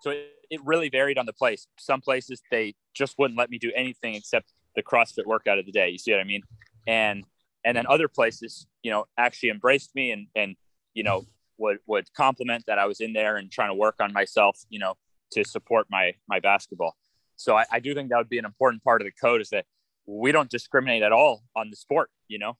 [0.00, 1.66] so it, it really varied on the place.
[1.78, 5.72] Some places they just wouldn't let me do anything except the CrossFit workout of the
[5.72, 5.90] day.
[5.90, 6.42] You see what I mean?
[6.86, 7.24] And
[7.64, 10.56] and then other places, you know, actually embraced me and and
[10.94, 11.26] you know
[11.58, 14.78] would would compliment that I was in there and trying to work on myself, you
[14.78, 14.94] know,
[15.32, 16.96] to support my my basketball.
[17.36, 19.50] So I, I do think that would be an important part of the code is
[19.50, 19.64] that
[20.06, 22.56] we don't discriminate at all on the sport, you know,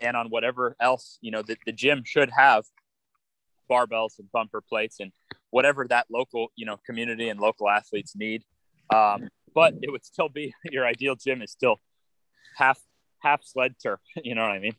[0.00, 2.64] and on whatever else, you know, the, the gym should have
[3.70, 5.12] barbells and bumper plates and
[5.50, 8.42] whatever that local, you know, community and local athletes need.
[8.94, 11.76] Um, but it would still be your ideal gym is still
[12.56, 12.78] half
[13.20, 14.00] half sled turf.
[14.22, 14.76] You know what I mean?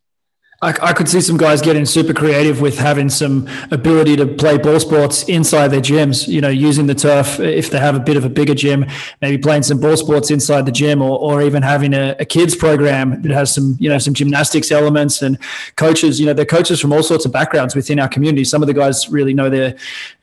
[0.60, 4.58] I, I, could see some guys getting super creative with having some ability to play
[4.58, 8.18] ball sports inside their gyms, you know, using the turf if they have a bit
[8.18, 8.84] of a bigger gym,
[9.22, 12.56] maybe playing some ball sports inside the gym or, or even having a, a kids
[12.56, 15.38] program that has some, you know, some gymnastics elements and
[15.76, 18.44] coaches, you know, they're coaches from all sorts of backgrounds within our community.
[18.44, 19.76] Some of the guys really know their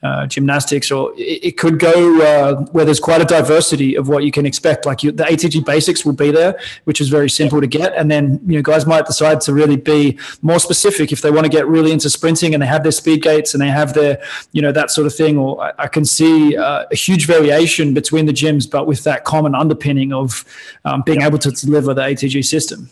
[0.05, 4.23] uh, gymnastics or it, it could go uh, where there's quite a diversity of what
[4.23, 4.85] you can expect.
[4.85, 7.95] Like you, the ATG basics will be there, which is very simple to get.
[7.97, 11.45] And then, you know, guys might decide to really be more specific if they want
[11.45, 14.23] to get really into sprinting and they have their speed gates and they have their,
[14.53, 15.39] you know, that sort of thing.
[15.39, 19.25] Or I, I can see uh, a huge variation between the gyms, but with that
[19.25, 20.45] common underpinning of
[20.85, 22.91] um, being able to deliver the ATG system.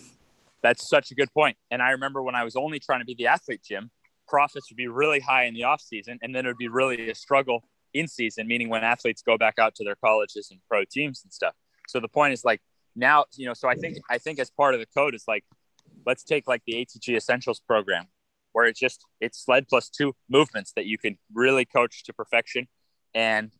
[0.62, 1.58] That's such a good point.
[1.70, 3.90] And I remember when I was only trying to be the athlete gym,
[4.28, 7.10] profits would be really high in the off season, and then it would be really
[7.10, 10.84] a struggle in season, meaning when athletes go back out to their colleges and pro
[10.84, 11.54] teams and stuff.
[11.88, 12.60] So the point is like
[12.96, 15.44] now, you know, so I think I think as part of the code is like
[16.06, 18.06] let's take like the ATG Essentials program,
[18.52, 22.68] where it's just it's sled plus two movements that you can really coach to perfection,
[23.14, 23.50] and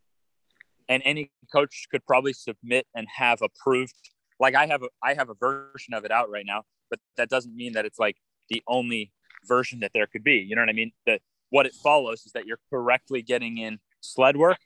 [0.89, 3.95] and any coach could probably submit and have approved.
[4.41, 7.29] Like I have a I have a version of it out right now, but that
[7.29, 8.17] doesn't mean that it's like
[8.49, 9.13] the only
[9.47, 10.37] version that there could be.
[10.37, 10.93] You know what I mean?
[11.07, 14.59] That what it follows is that you're correctly getting in sled work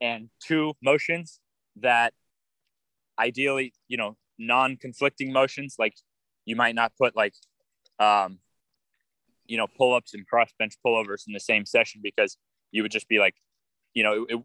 [0.00, 1.40] and two motions
[1.76, 2.14] that
[3.18, 5.94] ideally, you know, non-conflicting motions like
[6.46, 7.34] you might not put like
[7.98, 8.38] um
[9.46, 12.38] you know pull-ups and cross bench pullovers in the same session because
[12.72, 13.34] you would just be like
[13.92, 14.42] you know it, it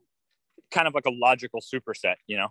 [0.71, 2.50] kind of like a logical superset you know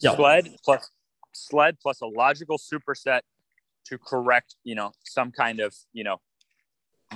[0.00, 0.14] yeah.
[0.14, 0.90] sled plus
[1.32, 3.20] sled plus a logical superset
[3.86, 6.18] to correct you know some kind of you know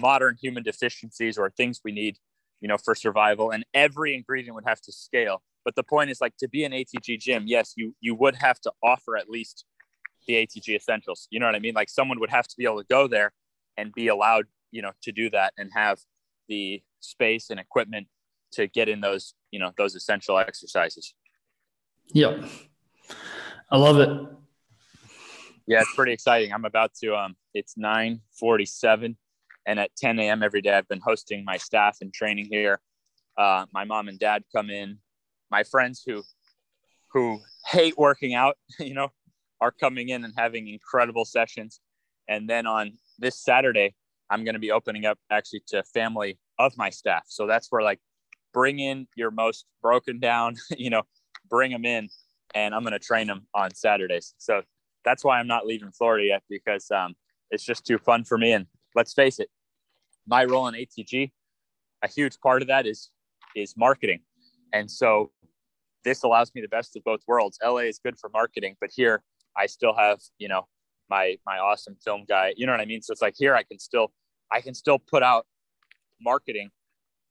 [0.00, 2.16] modern human deficiencies or things we need
[2.60, 6.20] you know for survival and every ingredient would have to scale but the point is
[6.20, 9.64] like to be an atg gym yes you you would have to offer at least
[10.28, 11.26] the ATG essentials.
[11.30, 11.74] You know what I mean?
[11.74, 13.32] Like someone would have to be able to go there
[13.76, 15.98] and be allowed, you know, to do that and have
[16.48, 18.06] the space and equipment
[18.52, 21.14] to get in those, you know, those essential exercises.
[22.12, 22.44] Yep.
[23.70, 24.08] I love it.
[25.66, 26.52] Yeah, it's pretty exciting.
[26.52, 29.16] I'm about to um it's 947
[29.66, 30.42] and at 10 a.m.
[30.42, 32.80] every day I've been hosting my staff and training here.
[33.36, 34.98] Uh, my mom and dad come in.
[35.50, 36.22] My friends who
[37.12, 39.08] who hate working out, you know,
[39.60, 41.80] are coming in and having incredible sessions.
[42.28, 43.94] And then on this Saturday,
[44.30, 47.24] I'm going to be opening up actually to family of my staff.
[47.28, 48.00] So that's where like
[48.52, 51.02] bring in your most broken down, you know,
[51.48, 52.08] bring them in
[52.54, 54.34] and I'm going to train them on Saturdays.
[54.38, 54.62] So
[55.04, 57.14] that's why I'm not leaving Florida yet because um,
[57.50, 58.52] it's just too fun for me.
[58.52, 58.66] And
[58.98, 59.48] let's face it,
[60.26, 61.30] my role in ATG,
[62.02, 63.10] a huge part of that is
[63.54, 64.20] is marketing.
[64.72, 65.30] And so
[66.04, 67.58] this allows me the best of both worlds.
[67.64, 69.22] LA is good for marketing, but here
[69.56, 70.66] I still have, you know,
[71.08, 72.54] my my awesome film guy.
[72.56, 73.00] You know what I mean?
[73.00, 74.08] So it's like here I can still
[74.52, 75.46] I can still put out
[76.20, 76.70] marketing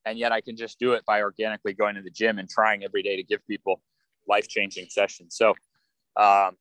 [0.05, 2.85] and yet I can just do it by organically going to the gym and trying
[2.85, 3.81] every day to give people
[4.25, 5.35] life-changing sessions.
[5.35, 5.53] So
[6.15, 6.51] um,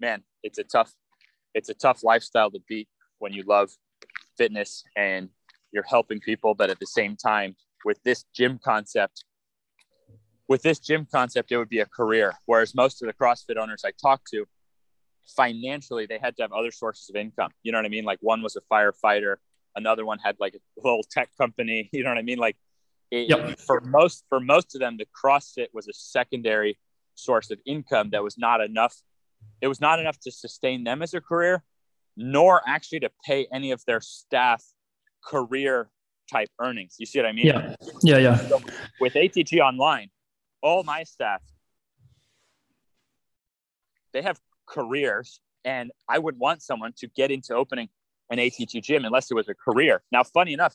[0.00, 0.92] man, it's a tough
[1.54, 2.88] it's a tough lifestyle to beat
[3.18, 3.70] when you love
[4.36, 5.28] fitness and
[5.72, 9.24] you're helping people, but at the same time, with this gym concept,
[10.48, 12.34] with this gym concept, it would be a career.
[12.46, 14.46] Whereas most of the CrossFit owners I talk to,
[15.36, 17.50] financially they had to have other sources of income.
[17.62, 18.04] You know what I mean?
[18.04, 19.36] Like one was a firefighter,
[19.74, 21.90] another one had like a little tech company.
[21.92, 22.38] You know what I mean?
[22.38, 22.56] Like
[23.10, 23.58] it, yep.
[23.58, 26.78] for most for most of them, the CrossFit was a secondary
[27.14, 28.96] source of income that was not enough.
[29.60, 31.62] It was not enough to sustain them as a career,
[32.16, 34.64] nor actually to pay any of their staff
[35.24, 35.90] career
[36.30, 36.96] type earnings.
[36.98, 37.46] You see what I mean?
[37.46, 37.76] Yeah.
[38.02, 38.18] Yeah.
[38.18, 38.36] Yeah.
[38.48, 38.60] So
[39.00, 40.10] with ATG Online,
[40.62, 41.42] all my staff,
[44.12, 47.88] they have careers, and I would want someone to get into opening
[48.30, 50.02] an ATG gym unless it was a career.
[50.10, 50.74] Now, funny enough,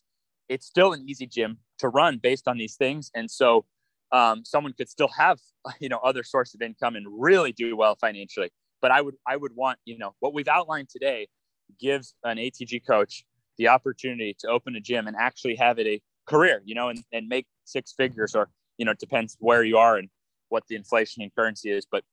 [0.50, 3.66] it's still an easy gym to run based on these things, and so
[4.12, 5.40] um, someone could still have
[5.80, 8.52] you know other source of income and really do well financially.
[8.82, 11.28] But I would I would want you know what we've outlined today
[11.80, 13.24] gives an ATG coach
[13.58, 17.04] the opportunity to open a gym and actually have it a career, you know, and,
[17.12, 20.10] and make six figures or, you know, it depends where you are and
[20.48, 21.86] what the inflation and currency is.
[21.92, 22.04] But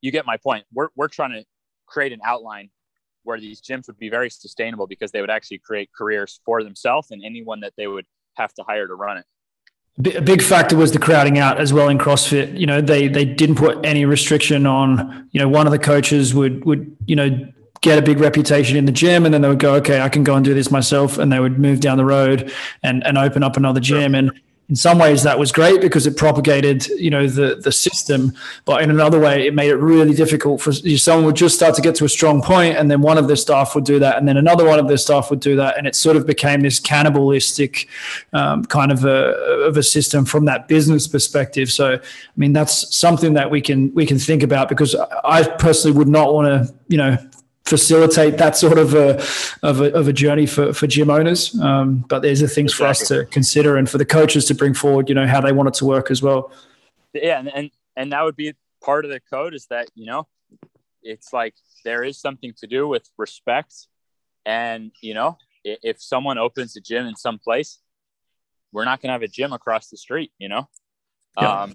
[0.00, 0.64] you get my point.
[0.72, 1.44] We're, we're trying to
[1.86, 2.70] create an outline
[3.24, 7.10] where these gyms would be very sustainable because they would actually create careers for themselves
[7.10, 8.06] and anyone that they would
[8.36, 9.24] have to hire to run it.
[9.98, 12.56] A big factor was the crowding out as well in CrossFit.
[12.58, 15.28] You know, they they didn't put any restriction on.
[15.32, 17.48] You know, one of the coaches would would you know
[17.80, 20.24] get a big reputation in the gym and then they would go okay i can
[20.24, 23.44] go and do this myself and they would move down the road and, and open
[23.44, 24.32] up another gym and
[24.68, 28.32] in some ways that was great because it propagated you know the the system
[28.64, 31.80] but in another way it made it really difficult for someone would just start to
[31.80, 34.28] get to a strong point and then one of their staff would do that and
[34.28, 36.78] then another one of their staff would do that and it sort of became this
[36.78, 37.88] cannibalistic
[38.32, 39.32] um, kind of a
[39.68, 41.70] of a system from that business perspective.
[41.70, 42.00] So i
[42.36, 46.34] mean that's something that we can we can think about because i personally would not
[46.34, 47.16] want to you know
[47.68, 49.22] facilitate that sort of a
[49.62, 51.58] of a, of a journey for for gym owners.
[51.60, 52.84] Um, but there's the things exactly.
[52.84, 55.08] for us to consider and for the coaches to bring forward.
[55.08, 56.50] You know how they want it to work as well.
[57.12, 60.26] Yeah, and and, and that would be part of the code is that you know
[61.02, 61.54] it's like
[61.84, 63.86] there is something to do with respect,
[64.46, 67.78] and you know if someone opens a gym in some place,
[68.72, 70.32] we're not going to have a gym across the street.
[70.38, 70.68] You know.
[71.40, 71.62] Yeah.
[71.62, 71.74] Um,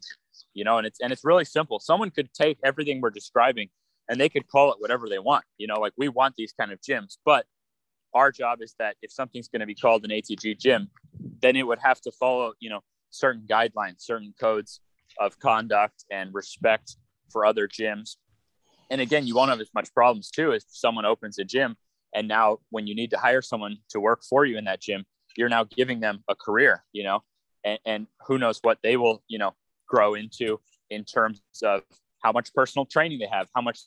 [0.54, 1.80] you know, and it's and it's really simple.
[1.80, 3.70] Someone could take everything we're describing
[4.10, 5.46] and they could call it whatever they want.
[5.58, 7.46] You know, like we want these kind of gyms, but
[8.14, 10.90] our job is that if something's going to be called an ATG gym,
[11.42, 14.82] then it would have to follow, you know, certain guidelines, certain codes
[15.20, 16.98] of conduct and respect
[17.32, 18.18] for other gyms.
[18.92, 21.76] And again, you won't have as much problems too if someone opens a gym
[22.14, 25.06] and now when you need to hire someone to work for you in that gym,
[25.36, 27.22] you're now giving them a career, you know,
[27.64, 29.56] and, and who knows what they will, you know,
[29.88, 31.82] grow into in terms of
[32.24, 33.80] how much personal training they have, how much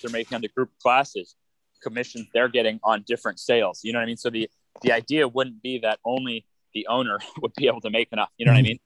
[0.00, 1.36] they're making on the group classes,
[1.82, 3.80] commissions they're getting on different sales.
[3.82, 4.16] You know what I mean?
[4.16, 4.48] So the
[4.82, 8.30] the idea wouldn't be that only the owner would be able to make enough.
[8.38, 8.78] You know what I mean?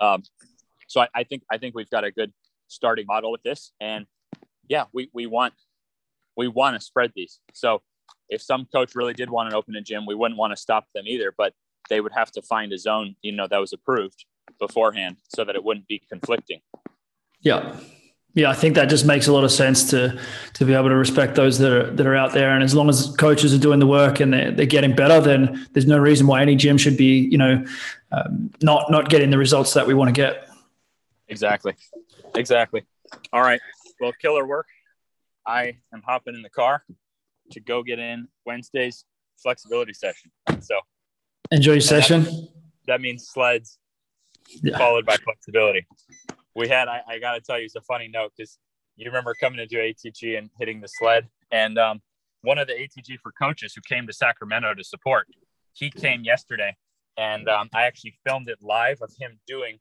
[0.00, 0.22] Um,
[0.88, 2.32] so I, I think I think we've got a good
[2.68, 4.06] starting model with this, and
[4.68, 5.54] yeah, we we want
[6.36, 7.40] we want to spread these.
[7.52, 7.82] So
[8.28, 10.86] if some coach really did want to open a gym, we wouldn't want to stop
[10.94, 11.54] them either, but
[11.88, 14.24] they would have to find a zone, you know, that was approved
[14.58, 16.60] beforehand so that it wouldn't be conflicting.
[17.40, 17.76] Yeah
[18.36, 20.20] yeah, I think that just makes a lot of sense to
[20.52, 22.50] to be able to respect those that are that are out there.
[22.50, 25.66] And as long as coaches are doing the work and they're, they're getting better, then
[25.72, 27.64] there's no reason why any gym should be, you know,
[28.12, 30.50] um, not not getting the results that we want to get.
[31.28, 31.74] Exactly,
[32.34, 32.84] exactly.
[33.32, 33.60] All right.
[34.00, 34.66] Well, killer work.
[35.46, 36.84] I am hopping in the car
[37.52, 39.06] to go get in Wednesday's
[39.38, 40.30] flexibility session.
[40.60, 40.78] So
[41.50, 42.24] enjoy your session.
[42.24, 42.48] That,
[42.86, 43.78] that means sleds
[44.62, 44.76] yeah.
[44.76, 45.86] followed by flexibility
[46.56, 48.58] we had I, I got to tell you it's a funny note because
[48.96, 52.00] you remember coming to do ATG and hitting the sled, and um,
[52.40, 55.28] one of the ATG for coaches who came to Sacramento to support,
[55.74, 56.74] he came yesterday,
[57.18, 59.78] and um, I actually filmed it live of him doing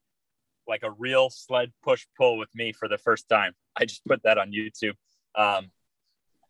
[0.68, 3.54] like a real sled push pull with me for the first time.
[3.78, 4.96] I just put that on YouTube.
[5.36, 5.72] Um,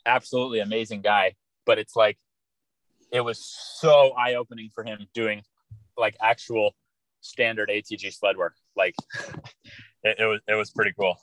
[0.08, 1.36] absolutely amazing guy,
[1.68, 2.18] but it's like
[3.12, 3.46] it was
[3.80, 5.44] so eye opening for him doing
[5.98, 6.72] like actual
[7.22, 8.56] standard ATG sled work.
[8.76, 8.96] Like
[10.06, 11.18] it, it was it was pretty cool.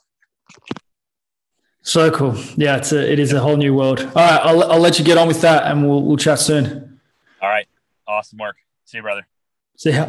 [1.81, 2.35] So cool.
[2.55, 3.99] Yeah, it's a, it is a whole new world.
[3.99, 6.99] All right, I'll, I'll let you get on with that and we'll, we'll chat soon.
[7.41, 7.67] All right.
[8.07, 8.55] Awesome work.
[8.85, 9.27] See you, brother.
[9.77, 10.01] See ya.